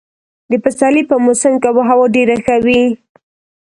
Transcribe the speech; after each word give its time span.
د 0.51 0.53
پسرلي 0.63 1.03
په 1.09 1.15
موسم 1.25 1.53
کې 1.61 1.67
اب 1.71 1.77
هوا 1.89 2.05
ډېره 2.15 2.35
ښه 2.45 2.55
وي. 2.65 2.83